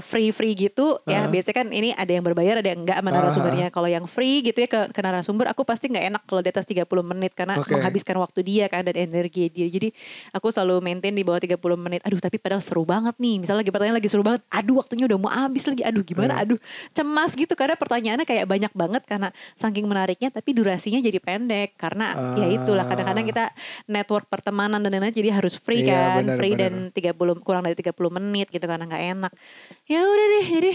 [0.00, 3.66] free free gitu ya biasanya kan ini ada yang berbayar ada yang enggak sama narasumbernya.
[3.70, 6.64] Kalau yang free gitu ya ke, ke narasumber aku pasti nggak enak kalau di atas
[6.64, 7.72] 30 menit karena Oke.
[7.72, 9.66] menghabiskan waktu dia kan dan energi dia.
[9.68, 9.92] Jadi
[10.32, 12.00] aku selalu maintain di bawah 30 menit.
[12.04, 13.44] Aduh tapi padahal seru banget nih.
[13.44, 14.42] Misalnya lagi pertanyaan lagi seru banget.
[14.48, 15.82] Aduh waktunya udah mau habis lagi.
[15.84, 16.40] Aduh gimana?
[16.40, 16.44] Iya.
[16.46, 16.58] Aduh
[16.92, 22.06] cemas gitu karena pertanyaannya kayak banyak banget karena saking menariknya tapi durasinya jadi pendek karena
[22.34, 23.44] ya itulah kadang-kadang kita
[23.86, 26.92] network pertemanan dan lain-lain jadi harus free Iya, kan benar, free benar.
[26.92, 29.32] dan 30 kurang dari 30 menit gitu karena nggak enak
[29.84, 30.72] ya udah deh jadi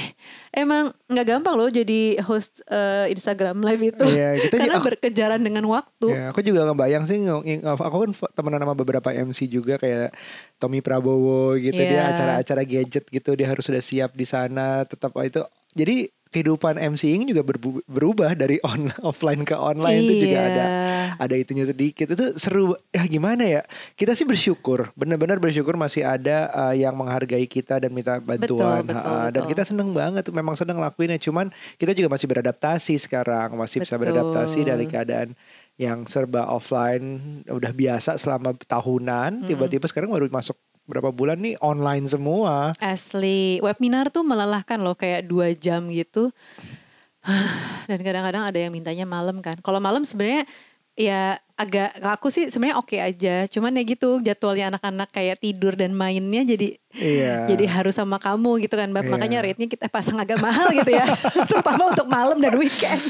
[0.54, 5.40] emang nggak gampang loh jadi host eh, Instagram live itu Iya, kita karena juga- berkejaran
[5.40, 9.46] dengan waktu Ya, aku juga ngebayang sih, ng- ng- aku kan temenan sama beberapa MC
[9.46, 10.16] juga kayak
[10.56, 12.12] Tommy Prabowo gitu, dia Iya.
[12.12, 15.44] acara-acara gadget gitu, dia harus sudah siap di sana, tetap itu.
[15.72, 17.48] Jadi kehidupan MCing juga
[17.88, 20.52] berubah dari on offline ke online itu juga Iya.
[20.52, 20.66] ada
[21.16, 23.62] ada itunya sedikit itu seru ya gimana ya
[23.96, 29.00] kita sih bersyukur benar-benar bersyukur masih ada uh, yang menghargai kita dan minta bantuan betul,
[29.00, 29.52] Ha, dan betul.
[29.56, 31.48] kita seneng banget memang seneng lakuinnya cuman
[31.80, 34.12] kita juga masih beradaptasi sekarang masih bisa Betul.
[34.12, 35.30] beradaptasi dari keadaan
[35.76, 42.06] yang serba offline udah biasa selama tahunan tiba-tiba sekarang baru masuk berapa bulan nih online
[42.06, 46.30] semua Asli, webinar tuh melelahkan loh kayak dua jam gitu.
[47.90, 49.58] Dan kadang-kadang ada yang mintanya malam kan.
[49.62, 50.46] Kalau malam sebenarnya
[50.96, 53.50] ya agak aku sih sebenarnya oke aja.
[53.50, 57.44] Cuman ya gitu jadwalnya anak-anak kayak tidur dan mainnya jadi Iya.
[57.52, 59.04] jadi harus sama kamu gitu kan, Bab.
[59.04, 59.12] Iya.
[59.12, 61.04] Makanya rate-nya kita pasang agak mahal gitu ya.
[61.50, 63.02] Terutama untuk malam dan weekend.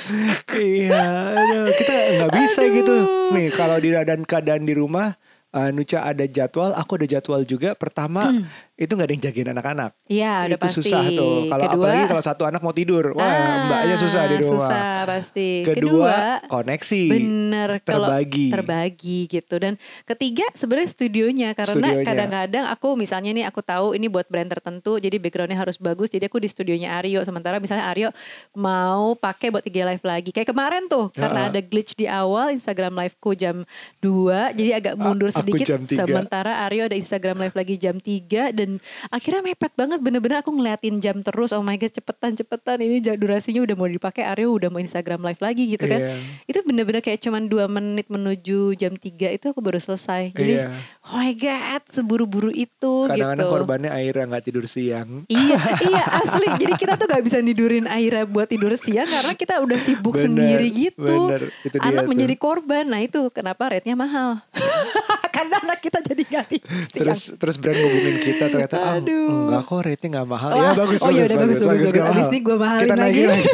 [0.58, 2.74] iya, aduh, kita nggak bisa Aduh.
[2.82, 2.96] gitu.
[3.38, 5.14] Nih kalau di dan keadaan di rumah,
[5.56, 7.74] uh, Nuca ada jadwal, aku ada jadwal juga.
[7.80, 8.28] Pertama
[8.76, 9.92] itu nggak ada yang jagain anak-anak.
[10.12, 10.78] Iya, udah itu pasti.
[10.84, 11.48] susah tuh.
[11.48, 14.52] Kalau Kedua, apalagi kalau satu anak mau tidur, wah ah, mbaknya susah di rumah.
[14.52, 15.50] Susah pasti.
[15.64, 16.16] Kedua,
[16.52, 17.02] koneksi.
[17.08, 18.48] bener kalau terbagi.
[18.52, 19.56] terbagi gitu.
[19.56, 25.00] Dan ketiga sebenarnya studionya karena kadang-kadang aku misalnya nih aku tahu ini buat brand tertentu,
[25.00, 26.12] jadi backgroundnya harus bagus.
[26.12, 27.24] Jadi aku di studionya Aryo.
[27.24, 28.12] Sementara misalnya Aryo
[28.54, 30.30] mau pakai buat IG live lagi.
[30.36, 31.52] Kayak kemarin tuh karena Ya.
[31.54, 33.64] ada glitch di awal Instagram liveku jam
[34.02, 35.80] 2 jadi agak mundur aku sedikit.
[35.80, 36.04] tiga.
[36.04, 38.65] Sementara Aryo ada Instagram live lagi jam 3 dan
[39.10, 43.64] akhirnya mepet banget bener-bener aku ngeliatin jam terus oh my god cepetan cepetan ini durasinya
[43.64, 46.16] udah mau dipakai Aryo udah mau Instagram live lagi gitu kan Iya.
[46.46, 49.02] itu bener-bener kayak cuman dua menit menuju jam 3
[49.32, 50.68] itu aku baru selesai jadi Iya.
[51.08, 55.26] oh my god seburu-buru itu Kadang-kadang gitu korbannya Aira nggak tidur siang.
[55.26, 56.48] Iya, iya asli.
[56.60, 60.24] Jadi kita tuh gak bisa tidurin Aira buat tidur siang karena kita udah sibuk Bener,
[60.30, 61.32] sendiri gitu.
[61.32, 61.42] bener.
[61.64, 62.12] Itu dia anak tuh.
[62.12, 62.84] menjadi korban.
[62.88, 64.42] Nah itu kenapa rate-nya mahal.
[65.36, 67.02] karena anak kita jadi gak tidur siang.
[67.04, 69.30] Terus terus brand ngubungin kita ternyata ah, Aduh.
[69.52, 70.50] enggak kok rate-nya nggak mahal.
[70.50, 71.92] Wah, ya bagus oh, bagus, ya udah, bagus, bagus, bagus.
[71.92, 72.32] nggak Abis mahal.
[72.32, 73.22] ini gua mahalin Kita lagi.
[73.28, 73.50] lagi.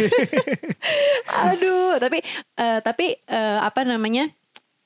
[1.51, 2.17] Aduh, tapi
[2.57, 4.25] eh, tapi eh, apa namanya?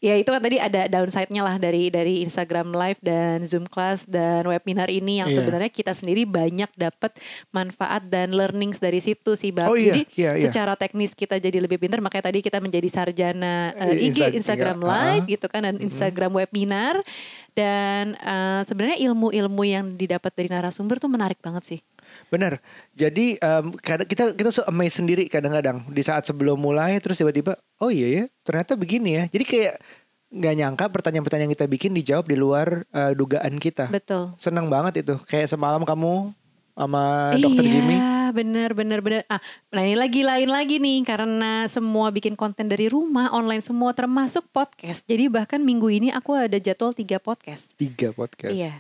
[0.06, 4.46] Ya itu kan tadi ada downside-nya lah dari dari Instagram Live dan Zoom Class dan
[4.46, 5.42] webinar ini yang Iya.
[5.42, 7.18] sebenarnya kita sendiri banyak dapat
[7.50, 9.66] manfaat dan learnings dari situ sih, Bab.
[9.66, 10.46] Oh iya, Jadi iya, iya.
[10.46, 14.34] secara teknis kita jadi lebih pintar makanya tadi kita menjadi sarjana eh, Eh, IG Insta-
[14.38, 15.32] Instagram iya, Live ah.
[15.34, 16.96] gitu kan dan Instagram webinar
[17.58, 21.80] dan eh, sebenarnya ilmu-ilmu yang didapat dari narasumber tuh menarik banget sih.
[22.30, 22.60] Benar.
[22.96, 23.38] Jadi
[23.84, 28.08] kadang kita kita so amazed sendiri kadang-kadang di saat sebelum mulai terus tiba-tiba oh iya
[28.08, 29.24] ya ternyata begini ya.
[29.30, 29.76] Jadi kayak
[30.36, 33.88] nggak nyangka pertanyaan-pertanyaan yang kita bikin dijawab di luar eh, dugaan kita.
[33.88, 34.36] Betul.
[34.36, 35.16] Senang banget itu.
[35.30, 36.36] Kayak semalam kamu
[36.76, 37.98] sama dokter iya, Jimmy.
[38.36, 39.22] bener bener bener.
[39.32, 39.40] Ah,
[39.72, 44.44] nah ini lagi lain lagi nih karena semua bikin konten dari rumah, online semua termasuk
[44.52, 45.08] podcast.
[45.08, 47.72] Jadi bahkan minggu ini aku ada jadwal tiga podcast.
[47.80, 48.52] Tiga podcast.
[48.52, 48.76] Iya,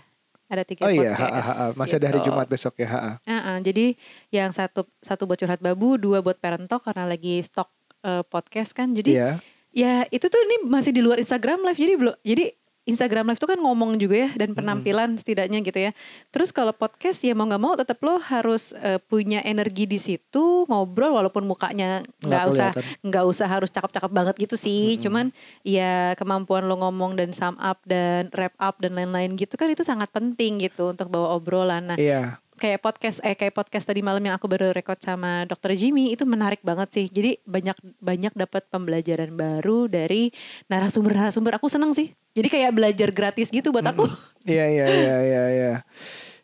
[0.45, 1.21] ada tiga Oh iya, podcast.
[1.21, 1.65] ha, ha, ha.
[1.73, 2.27] masih ada hari gitu.
[2.29, 2.87] Jumat besok ya.
[2.87, 3.11] ha, ha.
[3.23, 3.97] Ah, ah, jadi
[4.29, 7.69] yang satu satu buat curhat babu, dua buat parent talk karena lagi stok
[8.01, 8.93] eh, podcast kan.
[8.93, 9.29] Jadi Iya.
[9.73, 12.45] ya itu tuh ini masih di luar Instagram live jadi belum jadi
[12.85, 15.91] Instagram live tuh kan ngomong juga ya dan penampilan setidaknya gitu ya.
[16.29, 20.69] Terus kalau podcast ya mau nggak mau tetap lo harus eh, punya energi di situ
[20.69, 22.69] ngobrol walaupun mukanya nggak usah
[23.01, 25.01] nggak usah harus cakep-cakep banget gitu sih.
[25.01, 25.33] Cuman
[25.65, 29.81] ya kemampuan lo ngomong dan sum up dan wrap up dan lain-lain gitu kan itu
[29.81, 31.89] sangat penting gitu untuk bawa obrolan.
[31.89, 32.44] Nah Iya.
[32.55, 36.23] Kayak podcast eh kayak podcast tadi malam yang aku baru record sama Dokter Jimmy itu
[36.23, 37.05] menarik banget sih.
[37.07, 40.31] Jadi banyak banyak dapat pembelajaran baru dari
[40.71, 41.59] narasumber-narasumber.
[41.59, 42.15] Aku seneng sih.
[42.35, 44.07] Jadi kayak belajar gratis gitu buat aku.
[44.45, 45.73] Iya iya iya iya iya.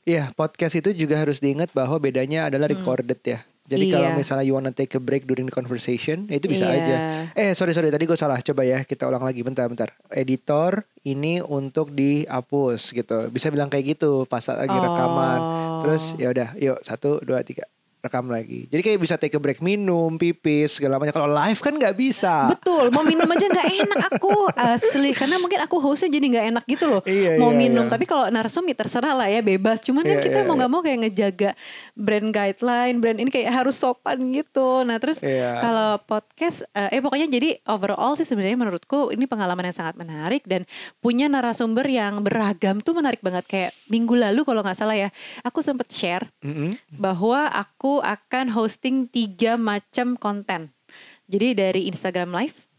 [0.01, 3.45] Iya, podcast itu juga harus diingat bahwa bedanya adalah recorded ya.
[3.69, 3.93] Jadi Iya.
[3.93, 6.75] kalau misalnya you wanna take a break during the conversation, ya itu bisa Iya.
[6.75, 6.95] aja.
[7.37, 8.41] Eh sorry sorry tadi gue salah.
[8.41, 9.93] Coba ya kita ulang lagi bentar bentar.
[10.09, 13.29] Editor ini untuk dihapus gitu.
[13.29, 15.39] Bisa bilang kayak gitu pas lagi rekaman.
[15.81, 17.70] Terus ya udah, yuk satu dua tiga
[18.01, 18.65] rekam lagi.
[18.65, 21.21] Jadi kayak bisa take a break minum, pipis segala macam.
[21.21, 22.49] Kalau live kan nggak bisa.
[22.49, 26.63] Betul, mau minum aja nggak enak aku asli karena mungkin aku hostnya jadi nggak enak
[26.65, 27.01] gitu loh.
[27.05, 27.91] Iya, mau iya, minum, iya.
[27.93, 29.85] tapi kalau narsum ya terserah lah ya bebas.
[29.85, 30.59] Cuman kan Iya, kita iya, mau iya.
[30.65, 31.49] nggak mau kayak ngejaga
[31.93, 34.81] brand guideline, brand ini kayak harus sopan gitu.
[34.81, 35.61] Nah terus Iya.
[35.61, 40.41] kalau podcast, eh eh, pokoknya jadi overall sih sebenarnya menurutku ini pengalaman yang sangat menarik
[40.49, 40.65] dan
[40.97, 43.45] punya narasumber yang beragam tuh menarik banget.
[43.45, 45.13] Kayak minggu lalu kalau nggak salah ya,
[45.45, 46.73] aku sempet share Mm-mm.
[46.97, 50.71] bahwa aku akan hosting tiga macam konten.
[51.27, 52.70] Jadi dari Instagram Live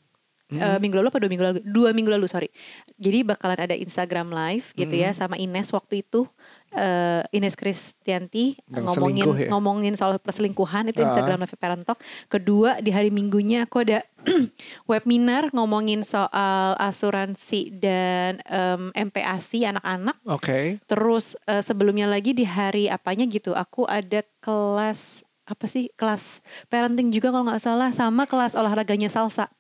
[0.55, 1.59] eh, minggu lalu apa dua minggu lalu?
[1.63, 2.49] Dua minggu lalu sorry.
[2.97, 6.29] Jadi bakalan ada Instagram Live gitu ya sama Ines waktu itu
[6.71, 9.49] eh, Ines Kristianti Yang ngomongin ya?
[9.49, 11.09] ngomongin soal perselingkuhan itu Ah.
[11.09, 11.99] Instagram Live Parent Talk.
[12.27, 14.01] Kedua di hari Minggunya aku ada
[14.91, 20.17] webinar ngomongin soal asuransi dan em, MPASI anak-anak.
[20.25, 20.79] Oke.
[20.85, 26.39] Terus eh, sebelumnya lagi di hari apanya gitu, aku ada kelas apa sih kelas
[26.71, 29.51] parenting juga kalau nggak salah sama kelas olahraganya salsa.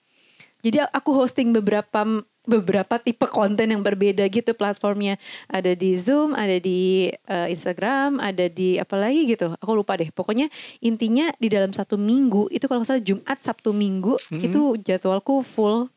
[0.62, 5.18] Jadi aku hosting beberapa beberapa tipe konten yang berbeda gitu platformnya.
[5.46, 9.54] Ada di Zoom, ada di uh, Instagram, ada di apa lagi gitu.
[9.62, 10.10] Aku lupa deh.
[10.10, 10.50] Pokoknya
[10.82, 14.46] intinya di dalam satu minggu itu kalau salah Jumat, Sabtu, Minggu mm -hmm.
[14.46, 15.90] itu jadwalku full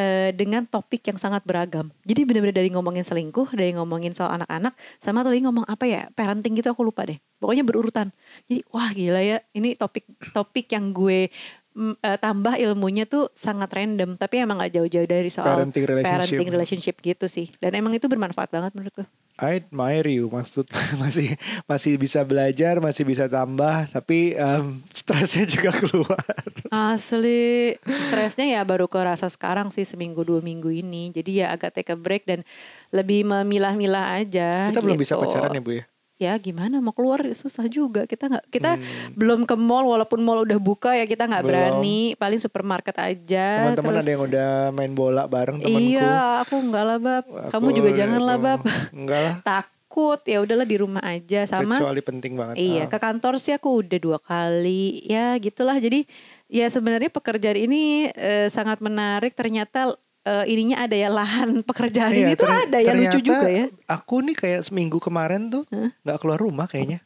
[0.00, 1.92] uh, dengan topik yang sangat beragam.
[2.04, 6.56] Jadi benar-benar dari ngomongin selingkuh, dari ngomongin soal anak-anak, sama tadi ngomong apa ya, parenting
[6.56, 7.18] gitu aku lupa deh.
[7.40, 8.12] Pokoknya berurutan.
[8.48, 11.32] Jadi wah gila ya, ini topik-topik yang gue
[11.80, 16.12] uh, tambah ilmunya tuh sangat random tapi emang gak jauh-jauh dari soal parenting relationship.
[16.20, 19.08] parenting relationship gitu sih dan emang itu bermanfaat banget menurutku
[19.40, 20.68] I admire you maksud
[21.02, 21.32] masih
[21.64, 26.20] masih bisa belajar masih bisa tambah tapi um, stresnya juga keluar
[26.68, 31.90] asli stresnya ya baru kerasa sekarang sih seminggu dua minggu ini jadi ya agak take
[31.90, 32.44] a break dan
[32.92, 34.84] lebih memilah-milah aja kita gitu.
[34.84, 35.24] belum bisa gitu.
[35.24, 35.84] pacaran ya bu ya
[36.20, 36.84] ya gimana?
[36.84, 38.04] Mau keluar susah juga.
[38.04, 39.16] Kita nggak kita hmm.
[39.16, 42.12] belum ke mall walaupun mall udah buka ya kita nggak berani.
[42.20, 45.80] Paling supermarket aja teman-teman ada yang udah main bola bareng temanku.
[45.80, 47.24] iya aku enggak lah bab.
[47.24, 48.60] Aku kamu juga jangan lah bab.
[48.92, 49.34] enggak lah.
[49.48, 50.20] Takut.
[50.28, 51.48] Ya udahlah di rumah aja.
[51.48, 52.54] Sama kecuali penting banget.
[52.60, 52.86] Iya ah.
[52.92, 55.00] ke kantor sih aku udah dua kali.
[55.08, 55.80] Ya gitulah.
[55.80, 56.04] Jadi
[56.52, 59.32] ya sebenarnya pekerjaan ini eh, sangat menarik.
[59.32, 63.66] Ternyata uh, ininya ada ya lahan pekerjaan iya, ini tuh ada ya lucu juga ya.
[63.88, 66.20] Aku nih kayak seminggu kemarin tuh nggak huh?
[66.20, 67.00] keluar rumah kayaknya.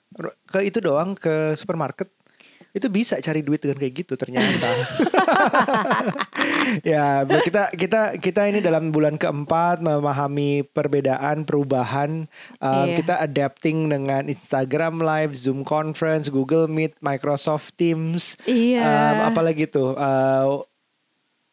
[0.46, 2.11] Ke itu doang ke supermarket.
[2.74, 4.66] Itu bisa cari duit dengan kayak gitu ternyata.
[6.90, 12.27] ya, kita kita kita ini dalam bulan keempat memahami perbedaan, perubahan.
[12.59, 12.98] Um, iya.
[12.98, 18.35] Kita adapting dengan Instagram Live, Zoom Conference, Google Meet, Microsoft Teams.
[18.42, 18.83] Iya.
[18.83, 19.94] Um, apalagi tuh.
[19.94, 20.66] Uh,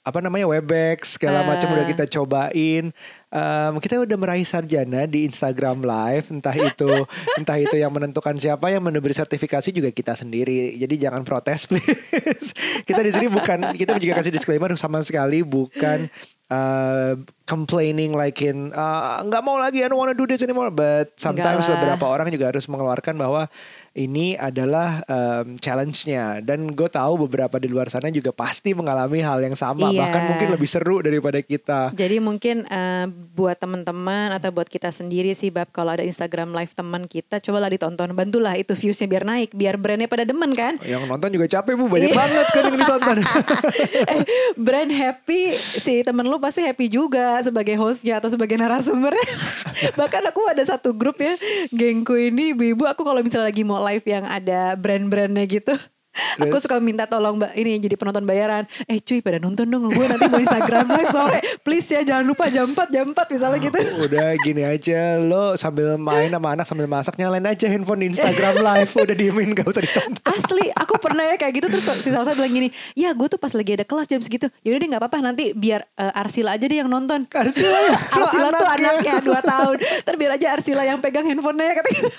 [0.02, 1.48] apa namanya Webex segala uh.
[1.48, 2.90] macam udah kita cobain.
[3.32, 6.90] Um, kita udah meraih sarjana di Instagram Live, entah itu
[7.40, 10.76] entah itu yang menentukan siapa yang memberi sertifikasi juga kita sendiri.
[10.76, 12.52] Jadi jangan protes please.
[12.84, 16.12] kita di sini bukan kita juga kasih disclaimer sama sekali bukan
[16.52, 17.16] uh,
[17.48, 20.74] complaining like in uh, nggak mau lagi I don't wanna do this anymore.
[20.74, 23.48] But sometimes beberapa orang juga harus mengeluarkan bahwa
[23.92, 29.44] ini adalah um, challenge-nya dan gue tahu beberapa di luar sana juga pasti mengalami hal
[29.44, 30.08] yang sama iya.
[30.08, 31.92] bahkan mungkin lebih seru daripada kita.
[31.92, 36.72] Jadi mungkin uh, buat teman-teman atau buat kita sendiri sih bab kalau ada Instagram live
[36.72, 40.80] teman kita cobalah ditonton bantulah itu viewsnya biar naik biar brandnya pada demen kan.
[40.88, 42.16] Yang nonton juga capek bu banyak iya.
[42.16, 43.18] banget kan yang ditonton.
[44.16, 44.24] eh,
[44.56, 49.28] brand happy si temen lu pasti happy juga sebagai hostnya atau sebagai narasumbernya.
[50.00, 51.36] Bahkan aku ada satu grup ya
[51.76, 55.74] gengku ini ibu-ibu aku kalau misalnya lagi mau live yang ada brand-brandnya gitu.
[56.12, 58.68] Aku suka minta tolong mbak ini jadi penonton bayaran.
[58.84, 61.40] Eh cuy pada nonton dong gue nanti mau Instagram live sore.
[61.64, 63.80] Please ya jangan lupa jam 4 jam 4 misalnya gitu.
[63.80, 68.60] Udah gini aja lo sambil main sama anak sambil masak nyalain aja handphone di Instagram
[68.60, 68.92] live.
[68.92, 70.20] Udah diemin gak usah ditonton.
[70.28, 72.68] Asli aku pernah ya kayak gitu terus si Salsa bilang gini.
[72.92, 74.52] Ya gue tuh pas lagi ada kelas jam segitu.
[74.68, 77.24] Yaudah deh gak apa-apa nanti biar uh, Arsila aja deh yang nonton.
[77.32, 77.96] Arsila ya?
[78.20, 79.76] Arsila tuh anaknya 2 tahun.
[80.04, 82.12] Ntar biar aja Arsila yang pegang handphonenya katanya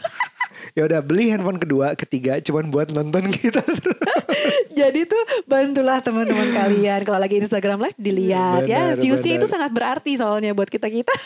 [0.72, 3.61] ya udah beli handphone kedua ketiga cuman buat nonton kita
[4.80, 7.00] jadi tuh bantulah teman-teman kalian.
[7.04, 8.92] Kalau lagi Instagram live dilihat ya.
[8.92, 11.12] benar, ya viewsnya itu sangat berarti soalnya buat kita kita.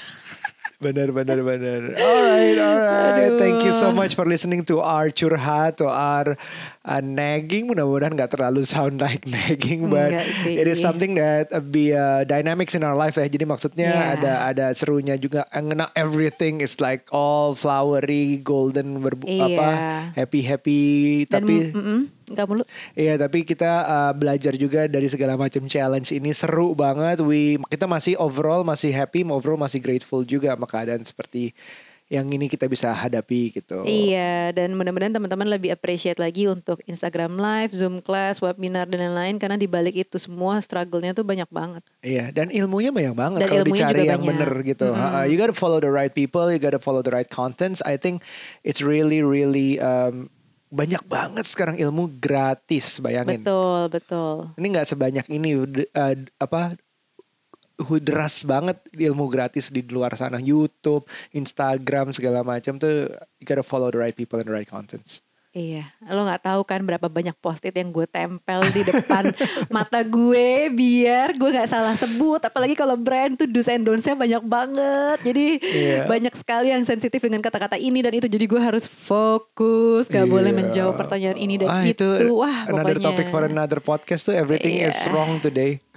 [0.76, 1.96] Benar benar benar.
[1.96, 3.32] Alright alright.
[3.32, 3.40] Aduh.
[3.40, 6.36] thank you so much for listening to our curhat to our
[6.86, 10.14] uh, nagging mudah-mudahan nggak terlalu sound like nagging but
[10.46, 14.14] it is something that uh, be uh, dynamics in our life ya jadi maksudnya yeah.
[14.14, 19.46] ada ada serunya juga and not everything is like all flowery golden berbu yeah.
[19.50, 19.70] apa
[20.14, 20.82] happy happy
[21.26, 22.66] Dan, tapi mm -mm Gak mulu.
[22.98, 27.22] Iya, tapi kita uh, belajar juga dari segala macam challenge ini seru banget.
[27.22, 31.54] We kita masih overall masih happy, overall masih grateful juga sama keadaan seperti
[32.06, 33.82] yang ini kita bisa hadapi gitu.
[33.82, 39.42] Iya, dan mudah-mudahan teman-teman lebih appreciate lagi untuk Instagram Live, Zoom class, webinar dan lain-lain
[39.42, 41.82] karena di balik itu semua struggle-nya tuh banyak banget.
[42.06, 44.30] Iya, dan ilmunya banyak banget dan kalau dicari yang banyak.
[44.38, 44.86] bener gitu.
[44.94, 45.14] Mm -hmm.
[45.18, 47.82] uh, you gotta follow the right people, you gotta follow the right contents.
[47.82, 48.22] I think
[48.62, 50.30] it's really really um,
[50.70, 56.74] banyak banget sekarang ilmu gratis bayangin betul betul ini nggak sebanyak ini uh, apa
[58.00, 60.40] deras banget ilmu gratis di luar sana.
[60.40, 61.04] YouTube
[61.36, 65.25] Instagram segala macam tuh you gotta follow the right people and the right contents
[65.56, 69.32] Iya, lo nggak tahu kan berapa banyak post-it yang gue tempel di depan
[69.72, 72.44] mata gue biar gue nggak salah sebut.
[72.44, 75.16] Apalagi kalau brand tuh do's and don'ts-nya banyak banget.
[75.24, 76.04] Jadi yeah.
[76.04, 78.28] banyak sekali yang sensitif dengan kata-kata ini dan itu.
[78.28, 80.34] Jadi gue harus fokus, gak yeah.
[80.36, 82.04] boleh menjawab pertanyaan ini dan ah, itu.
[82.36, 83.16] Wah, another pokoknya.
[83.16, 84.92] topic for another podcast tuh everything yeah.
[84.92, 85.80] is wrong today.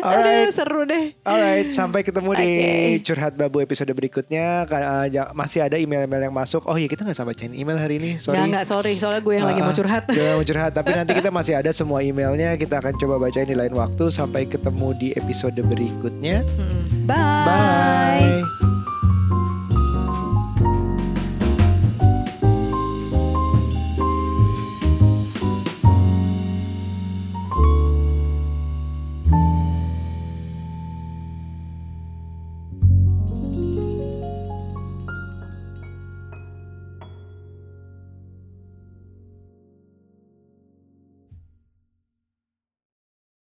[0.00, 0.48] Alright.
[0.48, 1.12] Aduh, seru deh.
[1.20, 3.04] Alright, sampai ketemu di Oke.
[3.04, 4.64] curhat babu episode berikutnya.
[4.64, 6.64] Uh, ja- masih ada email-email yang masuk.
[6.64, 8.10] Oh iya kita nggak sampai bacain email hari ini.
[8.22, 8.38] Sorry.
[8.38, 8.92] Nggak, nggak, sorry.
[8.94, 10.04] Soalnya gue yang lagi Ah, mau curhat.
[10.06, 10.72] Jangan mau curhat.
[10.78, 12.54] Tapi nanti kita masih ada semua emailnya.
[12.54, 14.04] Kita akan coba bacain di lain waktu.
[14.14, 16.46] Sampai ketemu di episode berikutnya.
[17.02, 17.18] Bye.
[17.42, 18.81] Bye.